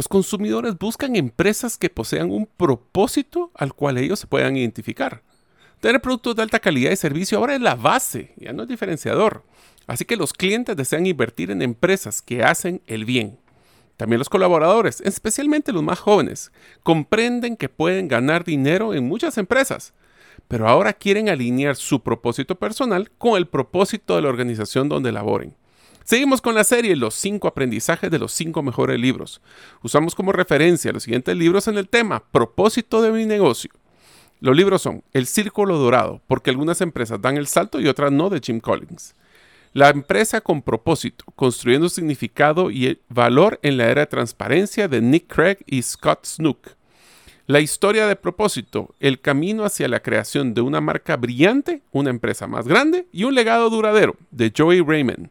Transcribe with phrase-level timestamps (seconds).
[0.00, 5.22] Los consumidores buscan empresas que posean un propósito al cual ellos se puedan identificar.
[5.78, 9.44] Tener productos de alta calidad y servicio ahora es la base, ya no es diferenciador.
[9.86, 13.38] Así que los clientes desean invertir en empresas que hacen el bien.
[13.98, 16.50] También los colaboradores, especialmente los más jóvenes,
[16.82, 19.92] comprenden que pueden ganar dinero en muchas empresas,
[20.48, 25.54] pero ahora quieren alinear su propósito personal con el propósito de la organización donde laboren.
[26.04, 29.40] Seguimos con la serie Los 5 aprendizajes de los 5 mejores libros.
[29.82, 33.70] Usamos como referencia los siguientes libros en el tema Propósito de mi negocio.
[34.40, 38.30] Los libros son El Círculo Dorado, porque algunas empresas dan el salto y otras no,
[38.30, 39.14] de Jim Collins.
[39.72, 45.32] La empresa con propósito, construyendo significado y valor en la era de transparencia de Nick
[45.32, 46.70] Craig y Scott Snook.
[47.46, 52.46] La historia de propósito, el camino hacia la creación de una marca brillante, una empresa
[52.46, 55.30] más grande y un legado duradero, de Joey Raymond.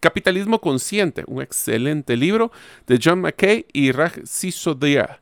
[0.00, 2.52] Capitalismo Consciente, un excelente libro
[2.86, 5.20] de John McKay y Raj Sisodia.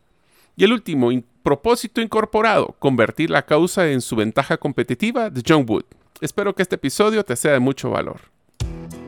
[0.57, 1.11] Y el último,
[1.43, 5.85] Propósito Incorporado, convertir la causa en su ventaja competitiva de John Wood.
[6.21, 8.21] Espero que este episodio te sea de mucho valor.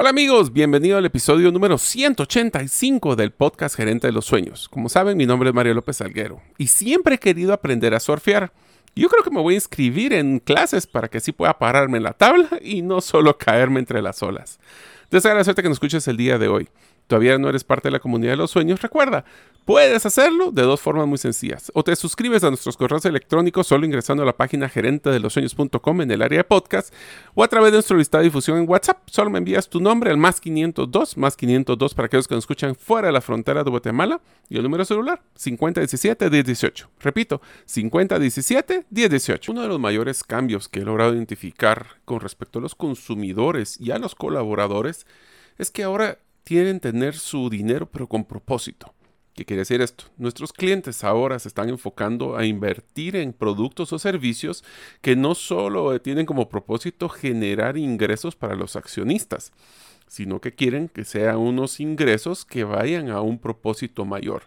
[0.00, 4.68] Hola amigos, bienvenido al episodio número 185 del podcast Gerente de los Sueños.
[4.68, 8.52] Como saben, mi nombre es Mario López Salguero y siempre he querido aprender a surfear.
[8.94, 12.04] Yo creo que me voy a inscribir en clases para que así pueda pararme en
[12.04, 14.60] la tabla y no solo caerme entre las olas.
[15.10, 16.68] Deseo agradecerte que nos escuches el día de hoy
[17.08, 19.24] todavía no eres parte de la comunidad de los sueños, recuerda,
[19.64, 21.72] puedes hacerlo de dos formas muy sencillas.
[21.74, 25.32] O te suscribes a nuestros correos electrónicos solo ingresando a la página gerente de los
[25.32, 26.94] sueños.com en el área de podcast
[27.34, 28.98] o a través de nuestro lista de difusión en WhatsApp.
[29.06, 32.76] Solo me envías tu nombre al más 502, más 502 para aquellos que nos escuchan
[32.76, 36.86] fuera de la frontera de Guatemala y el número celular 5017-1018.
[37.00, 39.48] Repito, 5017-1018.
[39.50, 43.90] Uno de los mayores cambios que he logrado identificar con respecto a los consumidores y
[43.90, 45.06] a los colaboradores
[45.58, 46.18] es que ahora
[46.48, 48.94] quieren tener su dinero pero con propósito.
[49.34, 50.04] ¿Qué quiere decir esto?
[50.16, 54.64] Nuestros clientes ahora se están enfocando a invertir en productos o servicios
[55.02, 59.52] que no solo tienen como propósito generar ingresos para los accionistas,
[60.06, 64.44] sino que quieren que sean unos ingresos que vayan a un propósito mayor.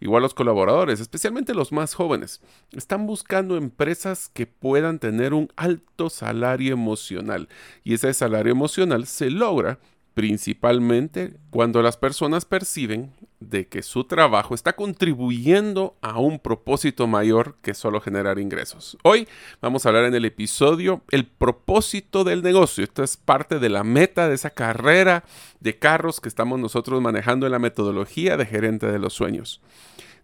[0.00, 2.40] Igual los colaboradores, especialmente los más jóvenes,
[2.72, 7.48] están buscando empresas que puedan tener un alto salario emocional
[7.84, 9.78] y ese salario emocional se logra
[10.14, 17.56] principalmente cuando las personas perciben de que su trabajo está contribuyendo a un propósito mayor
[17.62, 18.96] que solo generar ingresos.
[19.02, 19.28] Hoy
[19.60, 22.84] vamos a hablar en el episodio el propósito del negocio.
[22.84, 25.24] Esto es parte de la meta de esa carrera
[25.60, 29.60] de carros que estamos nosotros manejando en la metodología de gerente de los sueños.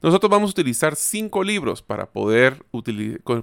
[0.02, 2.64] Nosotros vamos a utilizar cinco libros para poder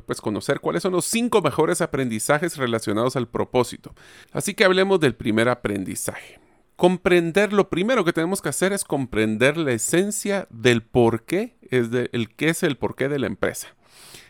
[0.06, 3.94] pues, conocer cuáles son los cinco mejores aprendizajes relacionados al propósito.
[4.32, 6.40] Así que hablemos del primer aprendizaje.
[6.76, 11.90] Comprender, lo primero que tenemos que hacer es comprender la esencia del por qué, es
[12.12, 13.68] el qué es el porqué de la empresa.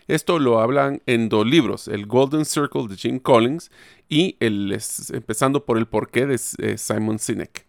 [0.08, 3.70] Esto lo hablan en dos libros, el Golden Circle de Jim Collins
[4.08, 4.78] y el,
[5.12, 7.66] empezando por el porqué de eh, Simon Sinek.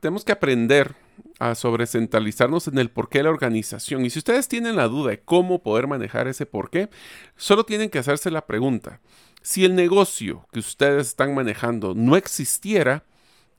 [0.00, 0.94] tenemos que aprender
[1.42, 4.04] a sobrecentralizarnos en el porqué de la organización.
[4.04, 6.88] Y si ustedes tienen la duda de cómo poder manejar ese porqué,
[7.36, 9.00] solo tienen que hacerse la pregunta.
[9.42, 13.04] Si el negocio que ustedes están manejando no existiera,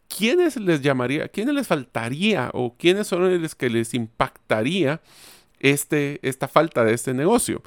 [0.07, 5.01] ¿quiénes les llamaría, quiénes les faltaría o quiénes son los que les impactaría
[5.59, 7.63] este, esta falta de este negocio?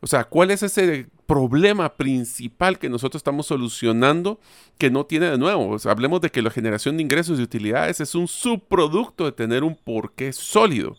[0.00, 4.40] O sea, ¿cuál es ese problema principal que nosotros estamos solucionando
[4.78, 5.76] que no tiene de nuevo.
[5.84, 9.76] hablemos de que la generación de ingresos y utilidades es un subproducto de tener un
[9.76, 10.96] porqué sólido.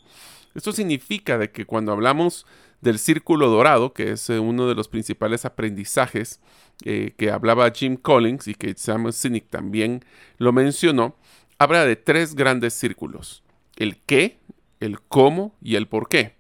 [0.54, 2.46] Esto significa de que cuando hablamos
[2.82, 6.40] del círculo dorado, que es eh, uno de los principales aprendizajes
[6.84, 10.06] eh, que hablaba Jim Collins y que Samuel Sinek también
[10.38, 11.16] lo mencionó,
[11.58, 13.44] habla de tres grandes círculos.
[13.76, 14.40] El qué,
[14.80, 16.36] el cómo y el por qué.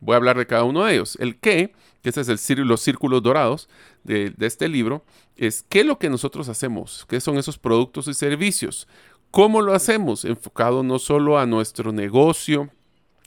[0.00, 1.16] Voy a hablar de cada uno de ellos.
[1.20, 1.72] El qué,
[2.06, 3.68] que ese es el círculo, los círculos dorados
[4.04, 5.04] de, de este libro,
[5.36, 8.86] es qué es lo que nosotros hacemos, qué son esos productos y servicios,
[9.32, 12.70] cómo lo hacemos, enfocado no solo a nuestro negocio,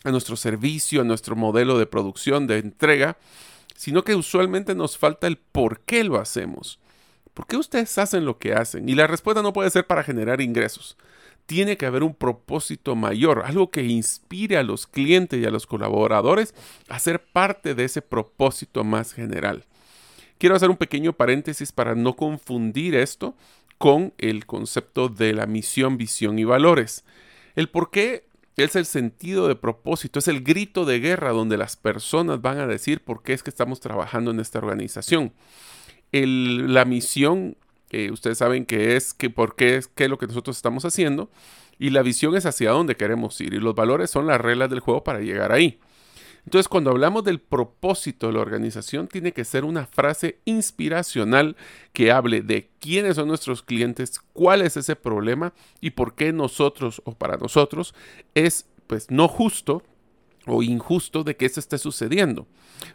[0.06, 3.18] a nuestro servicio, a nuestro modelo de producción, de entrega,
[3.76, 6.80] sino que usualmente nos falta el por qué lo hacemos.
[7.34, 8.88] ¿Por qué ustedes hacen lo que hacen?
[8.88, 10.96] Y la respuesta no puede ser para generar ingresos.
[11.50, 15.66] Tiene que haber un propósito mayor, algo que inspire a los clientes y a los
[15.66, 16.54] colaboradores
[16.90, 19.66] a ser parte de ese propósito más general.
[20.38, 23.34] Quiero hacer un pequeño paréntesis para no confundir esto
[23.80, 27.04] con el concepto de la misión, visión y valores.
[27.56, 28.26] El por qué
[28.56, 32.68] es el sentido de propósito, es el grito de guerra donde las personas van a
[32.68, 35.34] decir por qué es que estamos trabajando en esta organización.
[36.12, 37.58] la misión,
[38.12, 41.30] ustedes saben que es, que por qué es, qué es lo que nosotros estamos haciendo,
[41.78, 44.80] y la visión es hacia dónde queremos ir, y los valores son las reglas del
[44.80, 45.80] juego para llegar ahí.
[46.46, 51.56] Entonces, cuando hablamos del propósito de la organización, tiene que ser una frase inspiracional
[51.94, 57.02] que hable de quiénes son nuestros clientes, cuál es ese problema y por qué nosotros
[57.06, 57.94] o para nosotros
[58.34, 59.84] es pues no justo
[60.46, 62.48] o injusto de que eso esté sucediendo.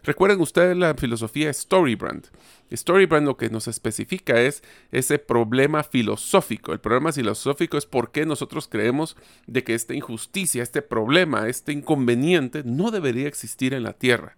[0.03, 2.27] Recuerden ustedes la filosofía Storybrand.
[2.71, 6.73] Storybrand lo que nos especifica es ese problema filosófico.
[6.73, 9.15] El problema filosófico es por qué nosotros creemos
[9.47, 14.37] de que esta injusticia, este problema, este inconveniente no debería existir en la Tierra.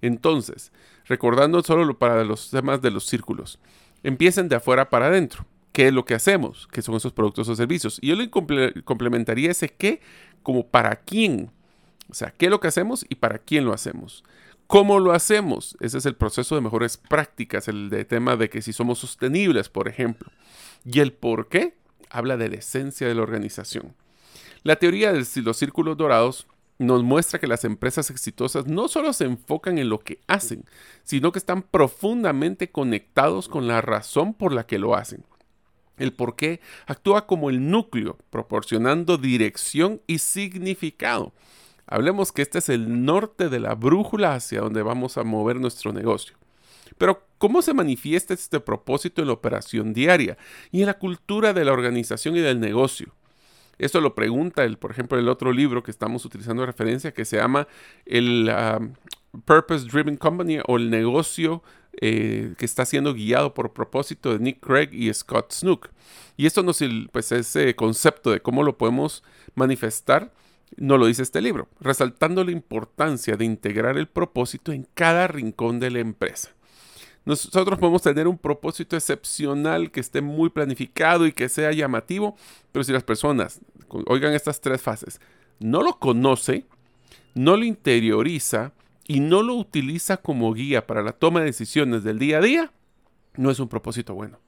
[0.00, 0.72] Entonces,
[1.06, 3.58] recordando solo para los temas de los círculos,
[4.02, 5.44] empiecen de afuera para adentro.
[5.72, 6.66] ¿Qué es lo que hacemos?
[6.72, 7.98] ¿Qué son esos productos o servicios?
[8.00, 10.00] Y yo le complementaría ese qué
[10.42, 11.52] como para quién
[12.10, 14.24] o sea, ¿qué es lo que hacemos y para quién lo hacemos?
[14.66, 15.76] ¿Cómo lo hacemos?
[15.80, 19.68] Ese es el proceso de mejores prácticas, el de tema de que si somos sostenibles,
[19.68, 20.30] por ejemplo.
[20.84, 21.74] Y el por qué
[22.10, 23.94] habla de la esencia de la organización.
[24.62, 26.46] La teoría de los círculos dorados
[26.78, 30.64] nos muestra que las empresas exitosas no solo se enfocan en lo que hacen,
[31.02, 35.24] sino que están profundamente conectados con la razón por la que lo hacen.
[35.96, 41.32] El por qué actúa como el núcleo, proporcionando dirección y significado.
[41.88, 45.92] Hablemos que este es el norte de la brújula hacia donde vamos a mover nuestro
[45.92, 46.36] negocio.
[46.98, 50.36] Pero, ¿cómo se manifiesta este propósito en la operación diaria
[50.70, 53.14] y en la cultura de la organización y del negocio?
[53.78, 57.24] Esto lo pregunta, el, por ejemplo, el otro libro que estamos utilizando de referencia que
[57.24, 57.68] se llama
[58.04, 58.92] el um,
[59.44, 61.62] Purpose Driven Company o el negocio
[62.00, 65.90] eh, que está siendo guiado por propósito de Nick Craig y Scott Snook.
[66.36, 66.80] Y esto nos,
[67.12, 69.22] pues, ese concepto de cómo lo podemos
[69.54, 70.32] manifestar
[70.76, 75.80] no lo dice este libro, resaltando la importancia de integrar el propósito en cada rincón
[75.80, 76.50] de la empresa.
[77.24, 82.36] Nosotros podemos tener un propósito excepcional que esté muy planificado y que sea llamativo,
[82.72, 83.60] pero si las personas,
[84.06, 85.20] oigan estas tres fases,
[85.58, 86.64] no lo conoce,
[87.34, 88.72] no lo interioriza
[89.06, 92.72] y no lo utiliza como guía para la toma de decisiones del día a día,
[93.36, 94.38] no es un propósito bueno.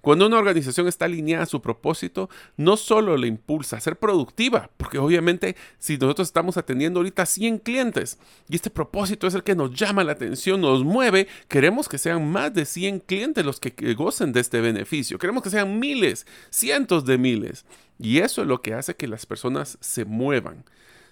[0.00, 4.70] Cuando una organización está alineada a su propósito, no solo le impulsa a ser productiva,
[4.76, 9.54] porque obviamente si nosotros estamos atendiendo ahorita 100 clientes y este propósito es el que
[9.54, 13.94] nos llama la atención, nos mueve, queremos que sean más de 100 clientes los que,
[13.94, 17.64] gocen de este beneficio, queremos que sean miles, cientos de miles.
[17.98, 20.64] Y eso es lo que hace que las personas se muevan.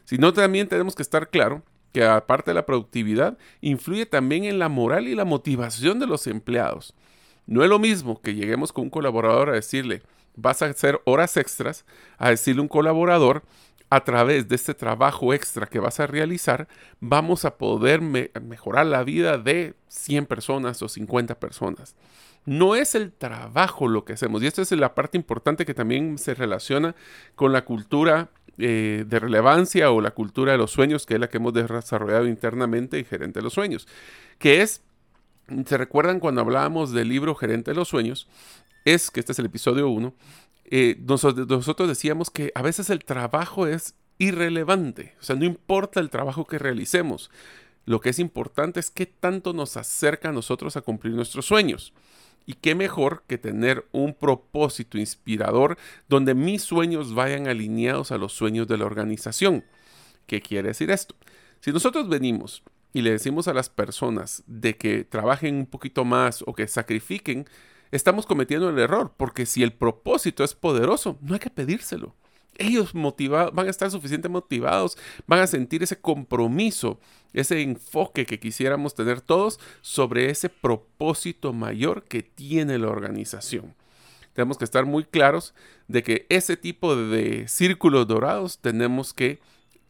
[0.05, 4.59] Si no, también tenemos que estar claro que aparte de la productividad, influye también en
[4.59, 6.95] la moral y la motivación de los empleados.
[7.47, 10.03] No es lo mismo que lleguemos con un colaborador a decirle,
[10.37, 11.85] vas a hacer horas extras,
[12.19, 13.43] a decirle a un colaborador,
[13.93, 16.67] a través de este trabajo extra que vas a realizar,
[16.99, 21.95] vamos a poder mejorar la vida de 100 personas o 50 personas.
[22.47, 26.17] No es el trabajo lo que hacemos, y esta es la parte importante que también
[26.17, 26.95] se relaciona
[27.35, 31.29] con la cultura eh, de relevancia o la cultura de los sueños, que es la
[31.29, 33.87] que hemos desarrollado internamente en Gerente de los Sueños,
[34.39, 34.81] que es
[35.67, 38.29] ¿Se recuerdan cuando hablábamos del libro Gerente de los Sueños?
[38.85, 40.15] Es que este es el episodio 1.
[40.65, 46.11] Eh, nosotros decíamos que a veces el trabajo es irrelevante, o sea, no importa el
[46.11, 47.31] trabajo que realicemos.
[47.85, 51.93] Lo que es importante es qué tanto nos acerca a nosotros a cumplir nuestros sueños.
[52.47, 55.79] Y qué mejor que tener un propósito inspirador
[56.09, 59.65] donde mis sueños vayan alineados a los sueños de la organización.
[60.27, 61.15] ¿Qué quiere decir esto?
[61.61, 66.43] Si nosotros venimos y le decimos a las personas de que trabajen un poquito más
[66.47, 67.47] o que sacrifiquen,
[67.91, 72.15] estamos cometiendo el error, porque si el propósito es poderoso, no hay que pedírselo.
[72.59, 77.01] Ellos van a estar suficientemente motivados, van a sentir ese compromiso,
[77.33, 83.75] ese enfoque que quisiéramos tener todos sobre ese propósito mayor que tiene la organización.
[84.35, 85.55] Tenemos que estar muy claros
[85.89, 89.41] de que ese tipo de círculos dorados tenemos que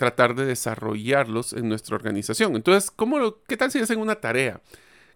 [0.02, 2.56] tratar de desarrollarlos en nuestra organización.
[2.56, 4.61] Entonces, ¿cómo ¿qué tal si hacen una tarea?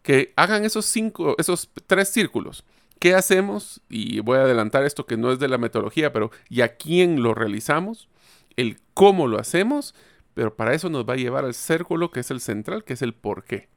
[0.04, 2.64] Que hagan esos cinco, esos tres círculos.
[3.00, 3.80] ¿Qué hacemos?
[3.88, 7.20] Y voy a adelantar esto que no es de la metodología, pero ¿y a quién
[7.20, 8.08] lo realizamos?
[8.54, 9.92] El cómo lo hacemos,
[10.34, 13.02] pero para eso nos va a llevar al círculo que es el central, que es
[13.02, 13.68] el por qué.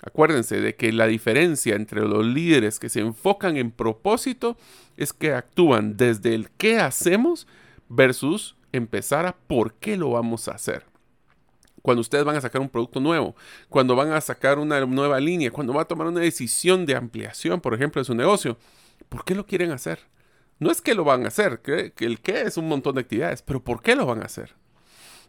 [0.00, 4.56] Acuérdense de que la diferencia entre los líderes que se enfocan en propósito
[4.96, 7.46] es que actúan desde el qué hacemos
[7.90, 10.84] versus empezar a por qué lo vamos a hacer.
[11.82, 13.34] Cuando ustedes van a sacar un producto nuevo,
[13.68, 17.60] cuando van a sacar una nueva línea, cuando van a tomar una decisión de ampliación,
[17.60, 18.58] por ejemplo, de su negocio,
[19.08, 20.00] ¿por qué lo quieren hacer?
[20.58, 23.42] No es que lo van a hacer, que, el qué es un montón de actividades,
[23.42, 24.54] pero ¿por qué lo van a hacer?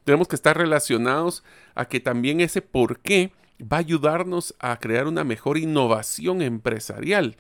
[0.03, 1.43] Tenemos que estar relacionados
[1.75, 3.31] a que también ese por qué
[3.62, 7.38] va a ayudarnos a crear una mejor innovación empresarial.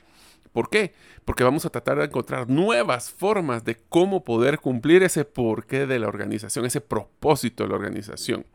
[0.51, 0.93] ¿Por qué?
[1.25, 5.99] Porque vamos a tratar de encontrar nuevas formas de cómo poder cumplir ese porqué de
[5.99, 8.45] la organización, ese propósito de la organización.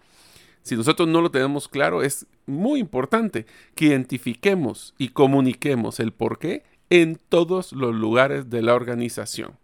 [0.63, 6.65] Si nosotros no lo tenemos claro, es muy importante que identifiquemos y comuniquemos el porqué
[6.91, 9.59] en todos los lugares de la organización.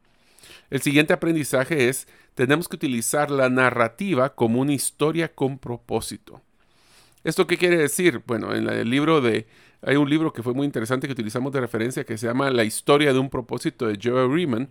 [0.68, 6.42] El siguiente aprendizaje es, tenemos que utilizar la narrativa como una historia con propósito.
[7.22, 8.22] ¿Esto qué quiere decir?
[8.26, 9.46] Bueno, en el libro de
[9.82, 12.64] hay un libro que fue muy interesante que utilizamos de referencia que se llama La
[12.64, 14.68] historia de un propósito de Joe Riemann.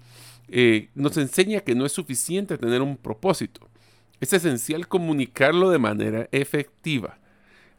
[0.47, 3.67] Eh, nos enseña que no es suficiente tener un propósito.
[4.19, 7.17] Es esencial comunicarlo de manera efectiva.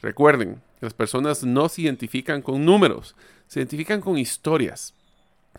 [0.03, 3.15] Recuerden, las personas no se identifican con números,
[3.47, 4.95] se identifican con historias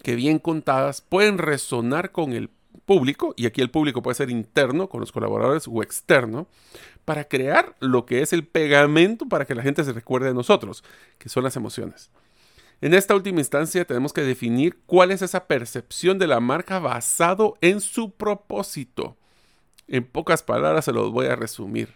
[0.03, 2.49] que bien contadas pueden resonar con el
[2.85, 6.47] público, y aquí el público puede ser interno con los colaboradores o externo,
[7.05, 10.83] para crear lo que es el pegamento para que la gente se recuerde de nosotros,
[11.17, 12.11] que son las emociones.
[12.81, 17.55] En esta última instancia tenemos que definir cuál es esa percepción de la marca basado
[17.61, 19.17] en su propósito.
[19.87, 21.95] En pocas palabras se los voy a resumir.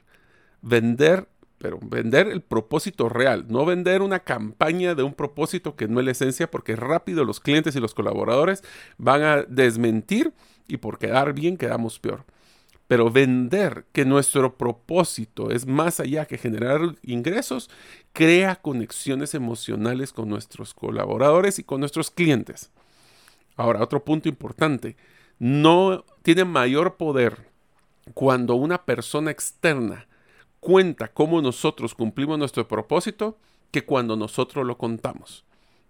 [0.61, 5.99] Vender, pero vender el propósito real, no vender una campaña de un propósito que no
[5.99, 8.63] es la esencia, porque rápido los clientes y los colaboradores
[8.97, 10.33] van a desmentir
[10.67, 12.25] y por quedar bien quedamos peor.
[12.87, 17.69] Pero vender que nuestro propósito es más allá que generar ingresos,
[18.13, 22.71] crea conexiones emocionales con nuestros colaboradores y con nuestros clientes.
[23.55, 24.97] Ahora, otro punto importante,
[25.39, 27.49] no tiene mayor poder
[28.13, 30.07] cuando una persona externa
[30.65, 33.37] cuenta cómo nosotros cumplimos nuestro propósito
[33.69, 35.45] que cuando nosotros lo contamos.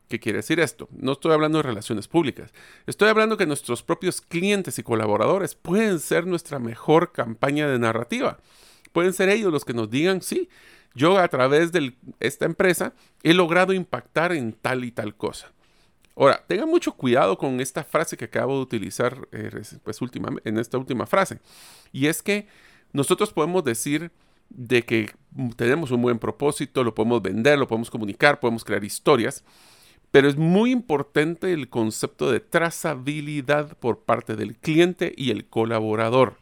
[0.09, 0.89] ¿Qué quiere decir esto?
[0.91, 2.53] No estoy hablando de relaciones públicas.
[2.85, 8.39] Estoy hablando que nuestros propios clientes y colaboradores pueden ser nuestra mejor campaña de narrativa.
[8.91, 10.49] Pueden ser ellos los que nos digan, sí,
[10.93, 15.53] yo a través de esta empresa he logrado impactar en tal y tal cosa.
[16.17, 19.51] Ahora, tengan mucho cuidado con esta frase que acabo de utilizar eh,
[19.85, 20.01] pues,
[20.43, 21.39] en esta última frase.
[21.93, 22.49] Y es que
[22.91, 24.11] nosotros podemos decir
[24.49, 25.09] de que
[25.55, 29.43] tenemos un buen propósito, lo podemos vender, lo podemos comunicar, podemos crear historias,
[30.11, 36.37] pero es muy importante el concepto de trazabilidad por parte del cliente y el colaborador.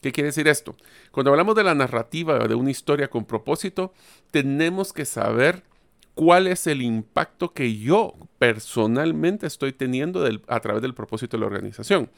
[0.00, 0.76] ¿Qué quiere decir esto?
[1.12, 3.94] Cuando hablamos de la narrativa de una historia con propósito,
[4.30, 5.62] tenemos que saber
[6.14, 11.46] cuál es el impacto que yo personalmente estoy teniendo a través del propósito de la
[11.46, 12.10] organización.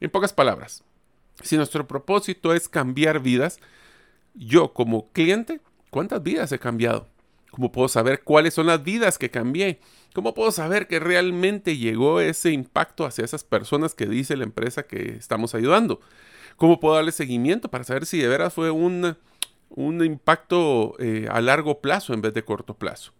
[0.00, 0.84] En pocas palabras,
[1.42, 3.58] si nuestro propósito es cambiar vidas,
[4.34, 5.60] yo como cliente,
[5.90, 7.06] ¿cuántas vidas he cambiado?
[7.50, 9.78] ¿Cómo puedo saber cuáles son las vidas que cambié?
[10.12, 14.84] ¿Cómo puedo saber que realmente llegó ese impacto hacia esas personas que dice la empresa
[14.84, 16.00] que estamos ayudando?
[16.56, 19.16] ¿Cómo puedo darle seguimiento para saber si de veras fue un,
[19.68, 23.12] un impacto eh, a largo plazo en vez de corto plazo?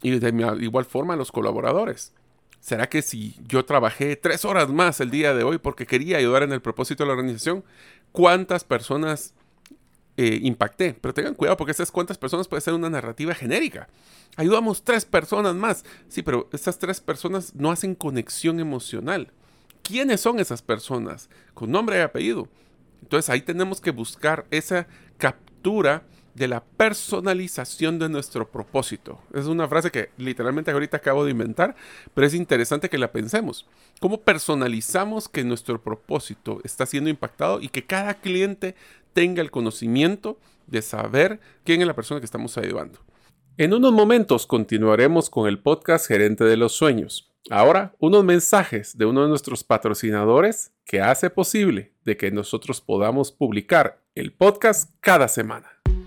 [0.00, 2.12] Y de igual forma los colaboradores.
[2.60, 6.44] ¿Será que si yo trabajé tres horas más el día de hoy porque quería ayudar
[6.44, 7.64] en el propósito de la organización,
[8.12, 9.34] cuántas personas
[10.16, 10.94] eh, impacté.
[11.00, 13.88] Pero tengan cuidado porque esas cuantas personas puede ser una narrativa genérica.
[14.36, 15.84] Ayudamos tres personas más.
[16.08, 19.30] Sí, pero esas tres personas no hacen conexión emocional.
[19.82, 21.28] ¿Quiénes son esas personas?
[21.54, 22.48] Con nombre y apellido.
[23.02, 24.86] Entonces ahí tenemos que buscar esa
[25.18, 26.04] captura
[26.34, 29.20] de la personalización de nuestro propósito.
[29.34, 31.74] Es una frase que literalmente ahorita acabo de inventar,
[32.14, 33.66] pero es interesante que la pensemos.
[34.00, 38.74] ¿Cómo personalizamos que nuestro propósito está siendo impactado y que cada cliente
[39.12, 42.98] tenga el conocimiento de saber quién es la persona que estamos ayudando?
[43.58, 47.30] En unos momentos continuaremos con el podcast Gerente de los Sueños.
[47.50, 53.32] Ahora, unos mensajes de uno de nuestros patrocinadores que hace posible de que nosotros podamos
[53.32, 55.81] publicar el podcast cada semana.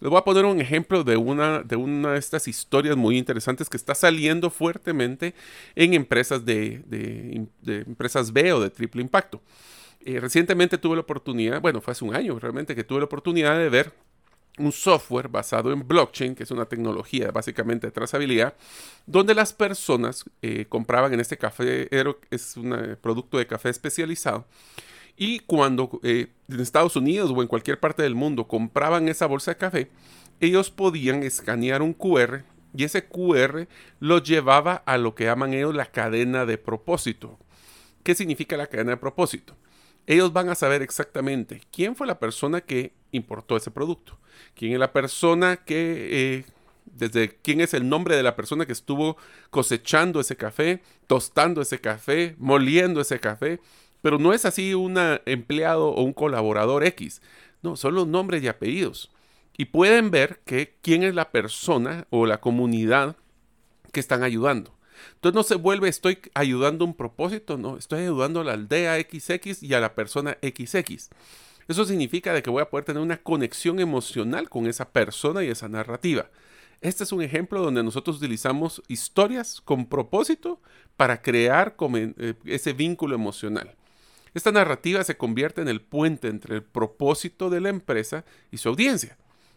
[0.00, 3.68] Les voy a poner un ejemplo de una, de una de estas historias muy interesantes
[3.68, 5.34] que está saliendo fuertemente
[5.74, 9.42] en empresas de, empresas B o de triple impacto.
[10.00, 13.58] Eh, recientemente tuve la oportunidad, bueno, fue hace un año realmente que tuve la oportunidad
[13.58, 13.92] de ver
[14.56, 18.54] un software basado en blockchain, que es una tecnología básicamente de trazabilidad,
[19.04, 21.90] donde las personas eh, compraban en este café,
[22.30, 24.46] es un producto de café especializado,
[25.20, 29.50] y cuando eh, en Estados Unidos o en cualquier parte del mundo compraban esa bolsa
[29.50, 29.90] de café,
[30.40, 32.42] ellos podían escanear un QR
[32.74, 37.38] y ese QR los llevaba a lo que llaman ellos la cadena de propósito.
[38.02, 39.54] ¿Qué significa la cadena de propósito?
[40.06, 44.18] Ellos van a saber exactamente quién fue la persona que importó ese producto,
[44.54, 46.38] quién es la persona que...
[46.38, 46.44] Eh,
[46.86, 49.16] desde quién es el nombre de la persona que estuvo
[49.50, 53.60] cosechando ese café, tostando ese café, moliendo ese café,
[54.02, 57.22] pero no es así un empleado o un colaborador X.
[57.62, 59.10] No, son los nombres y apellidos.
[59.56, 63.16] Y pueden ver que quién es la persona o la comunidad
[63.92, 64.74] que están ayudando.
[65.14, 69.62] Entonces no se vuelve estoy ayudando un propósito, no, estoy ayudando a la aldea XX
[69.62, 71.10] y a la persona XX.
[71.68, 75.48] Eso significa de que voy a poder tener una conexión emocional con esa persona y
[75.48, 76.28] esa narrativa.
[76.80, 80.60] Este es un ejemplo donde nosotros utilizamos historias con propósito
[80.96, 83.76] para crear eh, ese vínculo emocional.
[84.34, 88.68] Esta narrativa se convierte en el puente entre el propósito de la empresa y su
[88.68, 89.16] audiencia.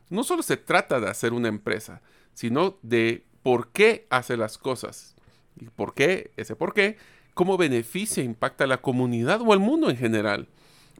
[0.09, 2.01] No solo se trata de hacer una empresa,
[2.33, 5.15] sino de por qué hace las cosas.
[5.59, 6.97] Y por qué, ese por qué,
[7.33, 10.47] cómo beneficia e impacta a la comunidad o al mundo en general.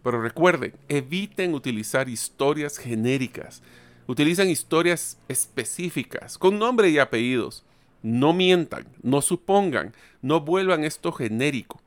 [0.04, 3.64] Pero recuerden, eviten utilizar historias genéricas.
[4.06, 7.64] Utilicen historias específicas, con nombre y apellidos.
[8.02, 11.83] No mientan, no supongan, no vuelvan esto genérico.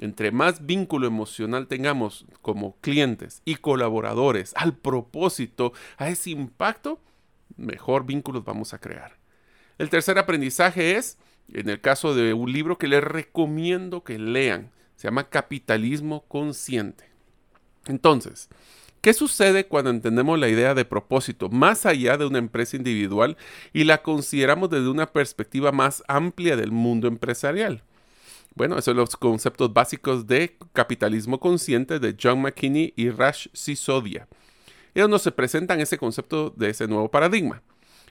[0.00, 6.98] Entre más vínculo emocional tengamos como clientes y colaboradores al propósito, a ese impacto,
[7.58, 9.18] mejor vínculos vamos a crear.
[9.76, 11.18] El tercer aprendizaje es,
[11.52, 17.04] en el caso de un libro que les recomiendo que lean, se llama Capitalismo Consciente.
[17.84, 18.48] Entonces,
[19.02, 23.36] ¿qué sucede cuando entendemos la idea de propósito más allá de una empresa individual
[23.74, 27.82] y la consideramos desde una perspectiva más amplia del mundo empresarial?
[28.54, 34.28] Bueno, esos son los conceptos básicos de capitalismo consciente de John McKinney y Rash Sisodia.
[34.94, 37.62] Ellos nos presentan ese concepto de ese nuevo paradigma.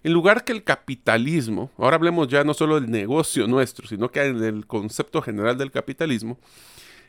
[0.02, 4.22] En lugar que el capitalismo, ahora hablemos ya no solo del negocio nuestro, sino que
[4.34, 6.40] del concepto general del capitalismo,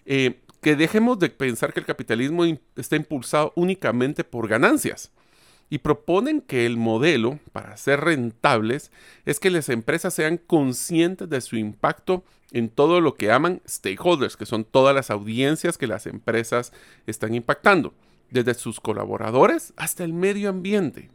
[0.07, 5.13] eh, que dejemos de pensar que el capitalismo está impulsado únicamente por ganancias
[5.71, 8.91] y proponen que el modelo para ser rentables
[9.25, 14.37] es que las empresas sean conscientes de su impacto en todo lo que llaman stakeholders,
[14.37, 16.73] que son todas las audiencias que las empresas
[17.07, 17.95] están impactando,
[18.31, 21.09] desde sus colaboradores hasta el medio ambiente.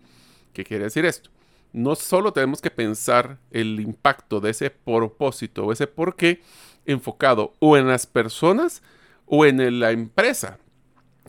[0.53, 1.29] ¿Qué quiere decir esto?
[1.73, 6.41] No solo tenemos que pensar el impacto de ese propósito o ese porqué
[6.85, 8.81] enfocado o en las personas
[9.25, 10.59] o en la empresa,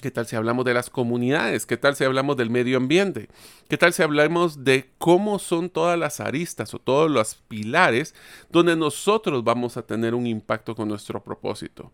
[0.01, 1.65] ¿Qué tal si hablamos de las comunidades?
[1.65, 3.29] ¿Qué tal si hablamos del medio ambiente?
[3.67, 8.15] ¿Qué tal si hablamos de cómo son todas las aristas o todos los pilares
[8.51, 11.93] donde nosotros vamos a tener un impacto con nuestro propósito?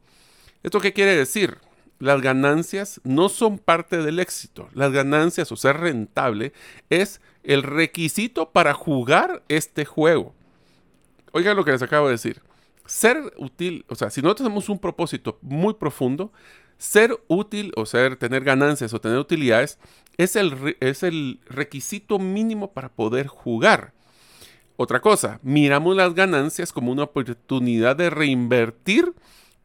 [0.65, 1.59] ¿Esto qué quiere decir?
[2.01, 4.69] Las ganancias no son parte del éxito.
[4.75, 6.53] Las ganancias o ser rentable
[6.91, 10.35] es el requisito para jugar este juego.
[11.31, 12.43] Oigan lo que les acabo de decir.
[12.87, 16.33] Ser útil, o sea, si nosotros tenemos un propósito muy profundo,
[16.79, 19.79] ser útil o ser, tener ganancias o tener utilidades
[20.16, 23.92] es el, es el requisito mínimo para poder jugar.
[24.77, 29.14] Otra cosa, miramos las ganancias como una oportunidad de reinvertir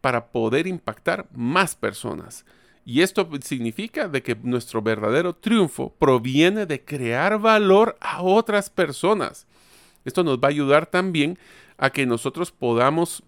[0.02, 2.46] para poder impactar más personas.
[2.86, 9.48] Y esto significa de que nuestro verdadero triunfo proviene de crear valor a otras personas.
[10.06, 11.38] Esto nos va a ayudar también
[11.78, 13.24] a que nosotros podamos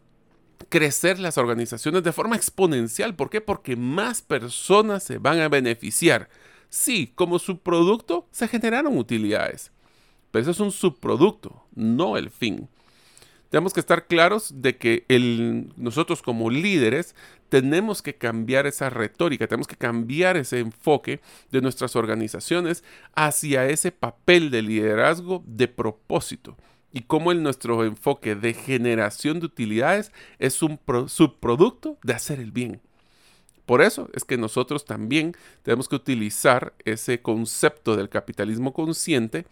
[0.67, 3.15] crecer las organizaciones de forma exponencial.
[3.15, 3.41] ¿Por qué?
[3.41, 6.29] Porque más personas se van a beneficiar.
[6.69, 9.71] Sí, como subproducto se generaron utilidades,
[10.31, 12.69] pero eso es un subproducto, no el fin.
[13.49, 15.05] tenemos que estar claros de que
[15.77, 17.15] nosotros como líderes
[17.49, 22.83] tenemos que cambiar esa retórica, tenemos que cambiar ese enfoque de nuestras organizaciones
[23.15, 26.55] hacia ese papel de liderazgo de propósito
[26.91, 32.81] y cómo nuestro enfoque de generación de utilidades es un subproducto de hacer el bien.
[33.65, 39.45] Por eso es que nosotros también tenemos que utilizar ese concepto del capitalismo consciente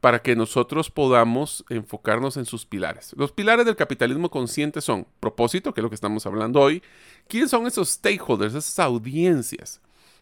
[0.00, 3.14] para que nosotros podamos enfocarnos en sus pilares.
[3.16, 6.82] Los pilares del capitalismo consciente son propósito, que es lo que estamos hablando hoy.
[7.28, 9.80] ¿Quiénes son esos stakeholders, esas audiencias?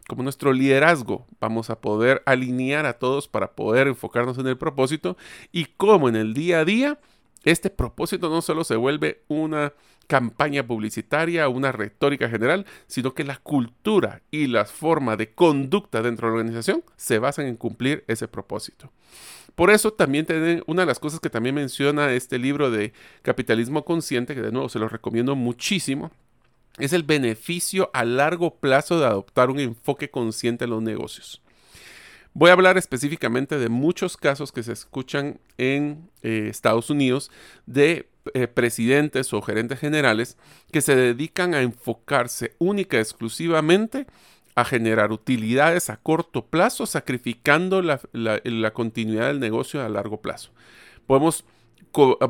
[0.08, 5.18] Como nuestro liderazgo, vamos a poder alinear a todos para poder enfocarnos en el propósito
[5.52, 6.98] y cómo en el día a día
[7.44, 9.74] este propósito no solo se vuelve una
[10.06, 16.28] campaña publicitaria, una retórica general, sino que la cultura y la forma de conducta dentro
[16.28, 18.90] de la organización se basan en cumplir ese propósito.
[19.54, 20.26] Por eso también
[20.66, 24.70] una de las cosas que también menciona este libro de Capitalismo Consciente, que de nuevo
[24.70, 26.10] se lo recomiendo muchísimo,
[26.78, 31.42] es el beneficio a largo plazo de adoptar un enfoque consciente en los negocios.
[32.34, 37.30] Voy a hablar específicamente de muchos casos que se escuchan en eh, Estados Unidos
[37.66, 40.36] de eh, presidentes o gerentes generales
[40.70, 44.06] que se dedican a enfocarse única y exclusivamente
[44.54, 48.00] a generar utilidades a corto plazo, sacrificando la,
[48.72, 50.50] continuidad del negocio a largo plazo.
[51.06, 51.44] Podemos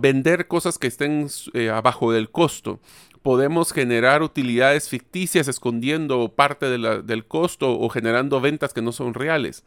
[0.00, 2.80] vender cosas que estén eh, abajo del costo.
[3.22, 9.64] Podemos generar utilidades ficticias escondiendo parte del costo o generando ventas que no son reales.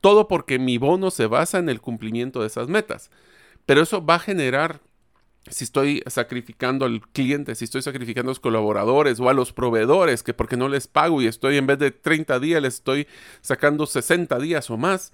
[0.00, 3.10] Todo porque mi bono se basa en el cumplimiento de esas metas.
[3.66, 4.80] Pero eso va a generar
[5.50, 10.22] si estoy sacrificando al cliente, si estoy sacrificando a los colaboradores o a los proveedores,
[10.22, 13.06] que porque no les pago y estoy en vez de 30 días, les estoy
[13.42, 15.12] sacando 60 días o más,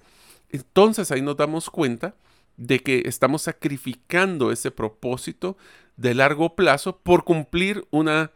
[0.49, 2.15] entonces ahí nos damos cuenta
[2.57, 5.57] de que estamos sacrificando ese propósito
[5.97, 8.31] de largo plazo por cumplir una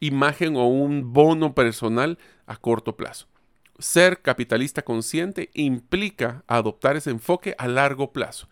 [0.00, 3.26] imagen o un bono personal a corto plazo.
[3.78, 8.48] Ser capitalista consciente implica adoptar ese enfoque a largo plazo.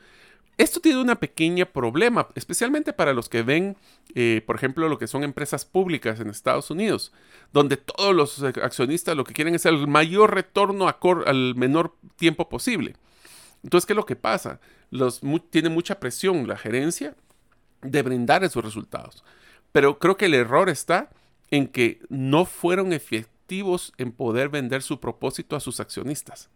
[0.58, 3.76] Esto tiene un pequeño problema, especialmente para los que ven,
[4.14, 7.12] eh, por ejemplo, lo que son empresas públicas en Estados Unidos,
[7.52, 10.88] donde todos los accionistas lo que quieren es el mayor retorno
[11.26, 12.94] al menor tiempo posible.
[13.62, 14.60] Entonces, ¿qué es lo que pasa?
[14.90, 17.14] Los, tiene mucha presión la gerencia
[17.82, 19.24] de brindar esos resultados.
[19.72, 21.10] Pero creo que el error está
[21.50, 26.50] en que no fueron efectivos en poder vender su propósito a sus accionistas.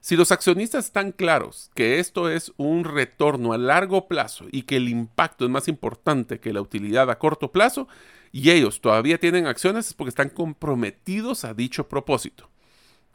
[0.00, 4.76] Si los accionistas están claros que esto es un retorno a largo plazo y que
[4.76, 7.86] el impacto es más importante que la utilidad a corto plazo,
[8.32, 12.48] y ellos todavía tienen acciones es porque están comprometidos a dicho propósito.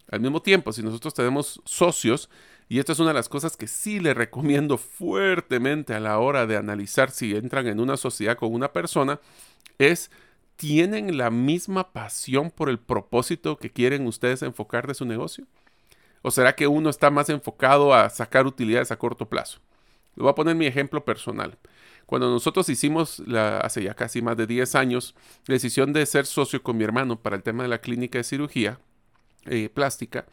[0.09, 2.29] Al mismo tiempo, si nosotros tenemos socios,
[2.69, 6.45] y esta es una de las cosas que sí le recomiendo fuertemente a la hora
[6.45, 9.21] de analizar si entran en una sociedad con una persona,
[9.77, 10.11] es
[10.57, 15.45] ¿tienen la misma pasión por el propósito que quieren ustedes enfocar de su negocio?
[16.23, 19.59] ¿O será que uno está más enfocado a sacar utilidades a corto plazo?
[20.15, 21.57] Le voy a poner mi ejemplo personal.
[22.05, 23.21] Cuando nosotros hicimos,
[23.61, 27.19] hace ya casi más de 10 años, la decisión de ser socio con mi hermano
[27.21, 28.79] para el tema de la clínica de cirugía
[29.45, 30.25] eh, plástica,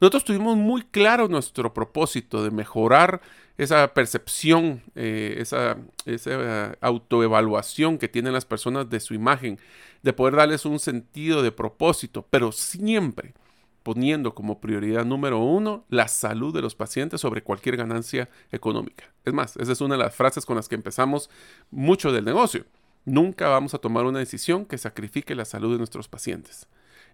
[0.00, 3.20] nosotros tuvimos muy claro nuestro propósito de mejorar
[3.56, 9.58] esa percepción, eh, esa, esa autoevaluación que tienen las personas de su imagen,
[10.02, 13.34] de poder darles un sentido de propósito, pero siempre
[13.84, 19.04] poniendo como prioridad número uno la salud de los pacientes sobre cualquier ganancia económica.
[19.24, 21.30] Es más, esa es una de las frases con las que empezamos
[21.70, 22.64] mucho del negocio.
[23.04, 26.66] Nunca vamos a tomar una decisión que sacrifique la salud de nuestros pacientes.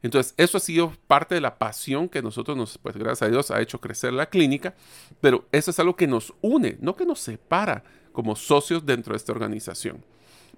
[0.03, 3.51] Entonces, eso ha sido parte de la pasión que nosotros nos, pues gracias a Dios,
[3.51, 4.75] ha hecho crecer la clínica,
[5.21, 9.19] pero eso es algo que nos une, no que nos separa como socios dentro de
[9.19, 10.03] esta organización.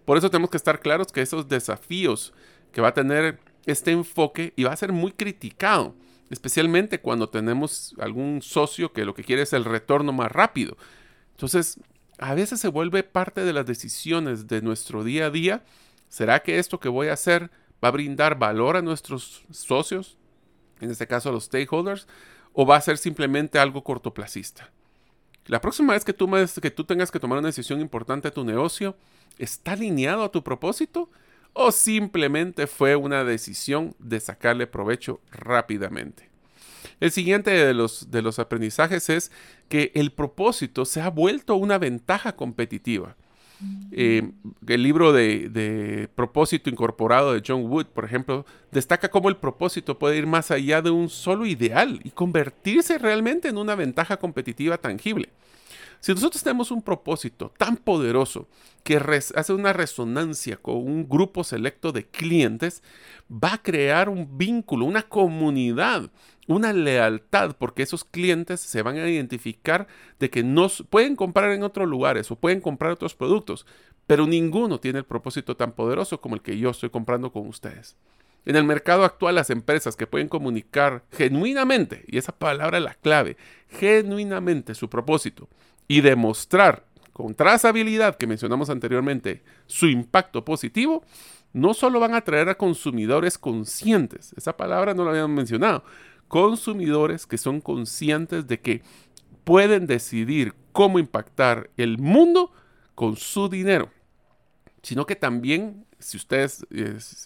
[0.05, 2.33] Por eso tenemos que estar claros que esos desafíos
[2.73, 5.95] que va a tener este enfoque y va a ser muy criticado,
[6.31, 10.77] especialmente cuando tenemos algún socio que lo que quiere es el retorno más rápido.
[11.33, 11.79] Entonces,
[12.19, 15.65] a veces se vuelve parte de las decisiones de nuestro día a día.
[16.09, 17.51] ¿Será que esto que voy a hacer
[17.83, 20.17] va a brindar valor a nuestros socios,
[20.81, 22.07] en este caso a los stakeholders,
[22.53, 24.71] o va a ser simplemente algo cortoplacista?
[25.47, 28.97] La próxima vez que tú, tengas que tomar una decisión importante a tu negocio,
[29.39, 31.09] ¿está alineado a tu propósito?
[31.55, 36.31] o simplemente fue una decisión de sacarle provecho rápidamente.
[36.99, 39.31] El siguiente de los aprendizajes es
[39.69, 43.17] que el propósito se ha vuelto una ventaja competitiva.
[43.93, 44.33] Eh,
[44.67, 49.99] el libro de, de, propósito incorporado de John Wood, por ejemplo, destaca cómo el propósito
[49.99, 54.79] puede ir más allá de un solo ideal y convertirse realmente en una ventaja competitiva
[54.79, 55.29] tangible.
[56.03, 58.49] Si nosotros tenemos un propósito tan poderoso
[58.83, 62.83] que hace una resonancia con un grupo selecto de clientes,
[63.31, 66.11] va a crear un vínculo, una comunidad,
[66.49, 69.87] una lealtad, porque esos clientes se van a identificar
[70.19, 73.67] de que no pueden comprar en otros lugares o pueden comprar otros productos,
[74.07, 77.97] pero ninguno tiene el propósito tan poderoso como el que yo estoy comprando con ustedes.
[78.45, 82.95] En el mercado actual, las empresas que pueden comunicar genuinamente, y esa palabra es la
[82.95, 83.37] clave,
[83.69, 85.49] genuinamente su propósito
[85.87, 91.05] y demostrar con trazabilidad que mencionamos anteriormente su impacto positivo,
[91.53, 95.85] no solo van a atraer a consumidores conscientes, esa palabra no la habíamos mencionado,
[96.33, 98.81] consumidores que son conscientes de que
[99.45, 102.51] pueden decidir cómo impactar el mundo
[102.95, 103.91] con su dinero,
[104.83, 106.65] sino que también si ustedes,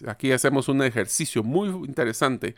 [0.05, 2.55] aquí hacemos un ejercicio muy interesante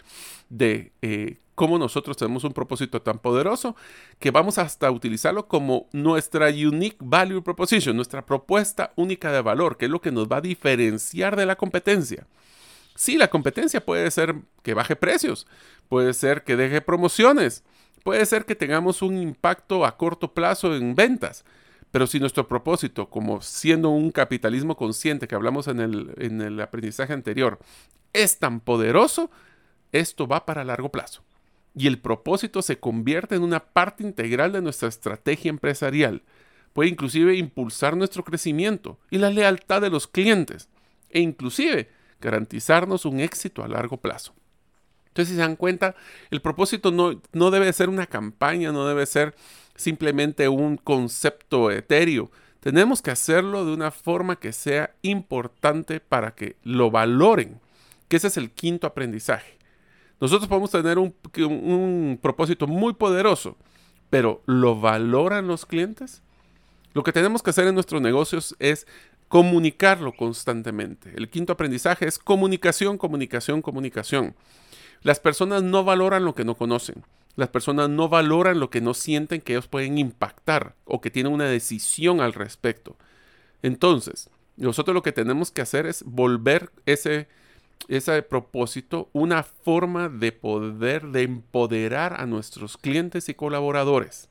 [0.50, 3.76] de eh, cómo nosotros tenemos un propósito tan poderoso
[4.18, 9.86] que vamos hasta utilizarlo como nuestra unique value proposition, nuestra propuesta única de valor, que
[9.86, 12.26] es lo que nos va a diferenciar de la competencia.
[13.00, 15.48] Sí, la competencia puede ser que baje precios,
[15.88, 17.64] puede ser que deje promociones,
[18.04, 21.46] puede ser que tengamos un impacto a corto plazo en ventas,
[21.92, 26.60] pero si nuestro propósito, como siendo un capitalismo consciente que hablamos en el, en el
[26.60, 27.60] aprendizaje anterior,
[28.12, 29.32] es tan poderoso,
[29.94, 31.24] esto va para largo plazo.
[31.74, 36.22] Y el propósito se convierte en una parte integral de nuestra estrategia empresarial.
[36.74, 40.68] Puede inclusive impulsar nuestro crecimiento y la lealtad de los clientes.
[41.10, 44.34] E inclusive garantizarnos un éxito a largo plazo.
[45.08, 45.96] Entonces, si se dan cuenta,
[46.32, 49.36] el propósito no, no debe ser una campaña, no debe ser
[49.76, 52.32] simplemente un concepto etéreo.
[52.60, 57.60] Tenemos que hacerlo de una forma que sea importante para que lo valoren,
[58.08, 59.58] que ese es el quinto aprendizaje.
[60.20, 63.56] Nosotros podemos tener un, un propósito muy poderoso,
[64.10, 66.22] pero ¿lo valoran los clientes?
[66.94, 68.88] Lo que tenemos que hacer en nuestros negocios es
[69.30, 71.14] comunicarlo constantemente.
[71.16, 74.36] El quinto aprendizaje es comunicación, comunicación, comunicación.
[75.02, 77.04] Las personas no valoran lo que no conocen.
[77.36, 81.32] Las personas no valoran lo que no sienten que ellos pueden impactar o que tienen
[81.32, 82.98] una decisión al respecto.
[83.62, 87.28] Entonces, nosotros lo que tenemos que hacer es volver ese,
[87.88, 94.29] ese propósito una forma de poder, de empoderar a nuestros clientes y colaboradores.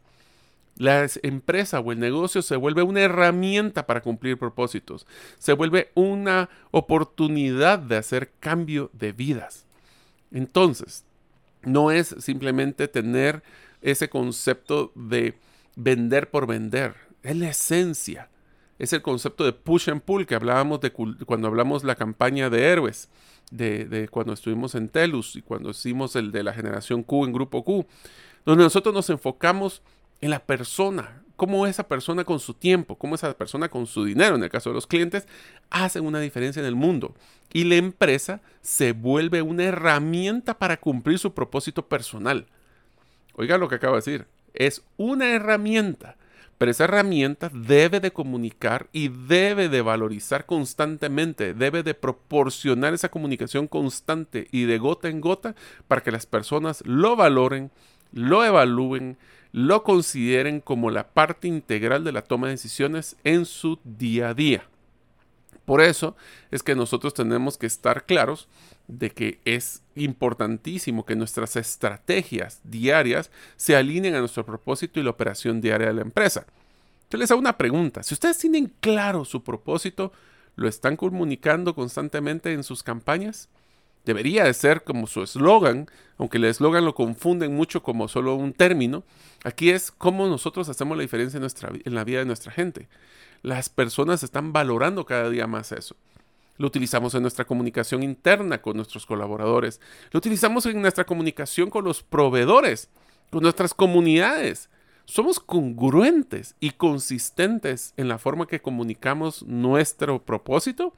[0.79, 5.07] La empresa o el negocio se vuelve una herramienta para cumplir propósitos,
[5.39, 9.67] se vuelve una oportunidad de hacer cambio de vidas.
[10.31, 11.05] Entonces,
[11.63, 13.43] no es simplemente tener
[13.83, 15.35] ese concepto de
[15.75, 18.31] vender por vender, es la esencia.
[18.79, 22.65] Es el concepto de push and pull que hablábamos de cuando hablamos la campaña de
[22.67, 23.09] héroes,
[23.51, 27.65] de, cuando estuvimos en Telus y cuando hicimos el de la generación Q en grupo
[27.65, 27.87] Q,
[28.45, 33.33] donde nosotros nos enfocamos en la persona, cómo esa persona con su tiempo, cómo esa
[33.39, 35.29] persona con su dinero, en el caso de los clientes,
[35.71, 37.15] hacen una diferencia en el mundo.
[37.53, 42.47] Y la empresa se vuelve una herramienta para cumplir su propósito personal.
[43.35, 46.17] Oiga lo que acabo de decir, es una herramienta,
[46.59, 53.11] pero esa herramienta debe de comunicar y debe de valorizar constantemente, debe de proporcionar esa
[53.11, 55.55] comunicación constante y de gota en gota
[55.87, 57.71] para que las personas lo valoren,
[58.11, 59.19] lo evalúen,
[59.53, 64.35] lo consideren como la parte integral de la toma de decisiones en su día a
[64.35, 64.65] día.
[65.65, 66.17] Por eso
[66.51, 68.49] es que nosotros tenemos que estar claros
[68.87, 75.11] de que es importantísimo que nuestras estrategias diarias se alineen a nuestro propósito y la
[75.11, 76.47] operación diaria de la empresa.
[77.11, 78.03] Yo les hago una pregunta.
[78.03, 80.13] Si ustedes tienen claro su propósito,
[80.57, 83.51] ¿lo están comunicando constantemente en sus campañas?
[84.09, 88.55] Debería de ser como su eslogan, aunque el eslogan lo confunden mucho como solo un
[88.55, 89.05] término,
[89.45, 92.89] aquí es cómo nosotros hacemos la diferencia en, nuestra, en la vida de nuestra gente.
[93.43, 95.95] Las personas están valorando cada día más eso.
[96.57, 99.79] Lo utilizamos en nuestra comunicación interna con nuestros colaboradores.
[100.11, 102.89] Lo utilizamos en nuestra comunicación con los proveedores,
[103.29, 104.71] con nuestras comunidades.
[105.05, 110.95] Somos congruentes y consistentes en la forma que comunicamos nuestro propósito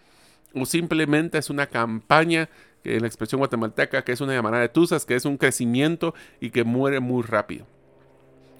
[0.54, 2.48] o simplemente es una campaña
[2.84, 6.50] en la expresión guatemalteca, que es una llamada de tuzas, que es un crecimiento y
[6.50, 7.66] que muere muy rápido.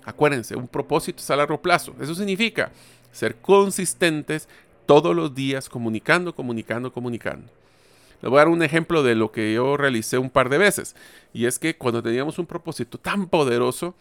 [0.05, 1.95] Acuérdense, un propósito es a largo plazo.
[2.01, 2.73] Eso significa
[3.13, 4.49] ser consistentes
[4.87, 7.51] todos los días comunicando, comunicando, comunicando.
[8.23, 10.95] Les voy a dar un ejemplo de lo que yo realicé un par de veces.
[11.33, 13.95] Y es que cuando teníamos un propósito tan poderoso,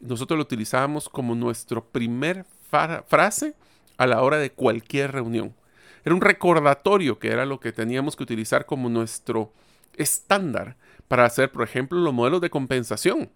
[0.00, 2.44] nosotros lo utilizábamos como nuestro primer
[3.06, 3.54] frase
[3.96, 5.54] a la hora de cualquier reunión.
[6.04, 9.52] Era un recordatorio que era lo que teníamos que utilizar como nuestro
[9.96, 10.76] estándar
[11.08, 13.30] para hacer, por ejemplo, los modelos de compensación.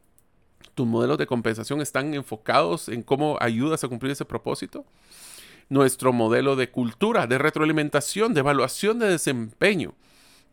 [0.74, 4.84] ¿Tus modelos de compensación están enfocados en cómo ayudas a cumplir ese propósito?
[5.68, 9.94] Nuestro modelo de cultura, de retroalimentación, de evaluación de desempeño.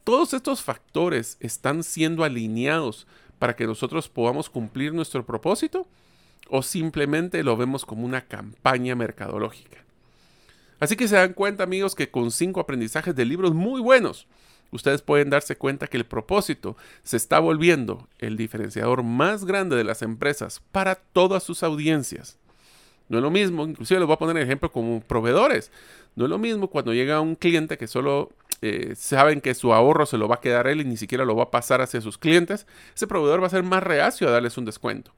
[0.04, 3.08] Todos estos factores están siendo alineados
[3.40, 5.88] para que nosotros podamos cumplir nuestro propósito
[6.50, 9.84] o simplemente lo vemos como una campaña mercadológica.
[10.80, 14.28] Así que se dan cuenta amigos que con cinco aprendizajes de libros muy buenos,
[14.72, 19.84] ustedes pueden darse cuenta que el propósito se está volviendo el diferenciador más grande de
[19.84, 22.38] las empresas para todas sus audiencias.
[23.08, 25.72] No es lo mismo, inclusive les voy a poner el ejemplo como proveedores.
[26.16, 30.06] No es lo mismo cuando llega un cliente que solo eh, saben que su ahorro
[30.06, 32.18] se lo va a quedar él y ni siquiera lo va a pasar hacia sus
[32.18, 32.66] clientes.
[32.96, 35.12] Ese proveedor va a ser más reacio a darles un descuento.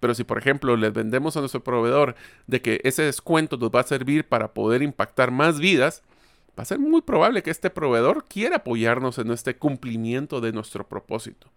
[0.00, 2.14] Pero si, por ejemplo, les vendemos a nuestro proveedor
[2.46, 6.02] de que ese descuento nos va a servir para poder impactar más vidas,
[6.58, 10.86] va a ser muy probable que este proveedor quiera apoyarnos en este cumplimiento de nuestro
[10.88, 11.50] propósito.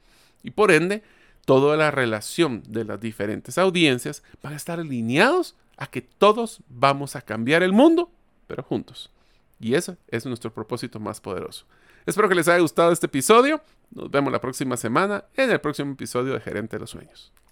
[0.44, 1.04] Y por ende,
[1.46, 7.16] toda la relación de las diferentes audiencias van a estar alineados a que todos vamos
[7.16, 8.12] a cambiar el mundo,
[8.48, 9.12] pero juntos.
[9.60, 11.66] Y ese es nuestro propósito más poderoso.
[12.06, 13.62] Espero que les haya gustado este episodio.
[13.92, 17.32] Nos vemos la próxima semana en el próximo episodio de Gerente de los Sueños.